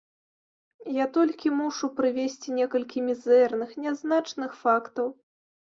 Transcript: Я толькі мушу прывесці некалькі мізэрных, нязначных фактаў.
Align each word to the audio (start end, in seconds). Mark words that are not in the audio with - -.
Я 0.95 1.05
толькі 1.17 1.51
мушу 1.57 1.91
прывесці 1.99 2.55
некалькі 2.61 3.05
мізэрных, 3.11 3.79
нязначных 3.85 4.59
фактаў. 4.67 5.17